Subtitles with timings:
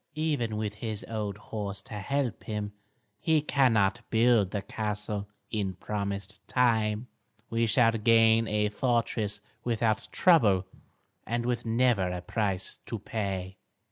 [0.15, 2.73] "Even with his old horse to help him,
[3.19, 7.05] he cannot build the castle in the promised time.
[7.51, 10.65] We shall gain a fortress without trouble
[11.27, 13.57] and with never a price to pay."